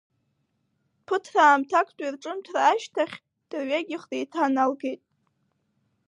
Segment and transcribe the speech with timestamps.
[1.05, 3.17] Ԥыҭраамҭактәи рҿымҭра ашьҭахь
[3.49, 5.01] дырҩегьых деиҭаналгеит…